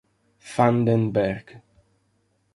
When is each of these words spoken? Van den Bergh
Van 0.55 0.83
den 0.87 1.13
Bergh 1.13 1.61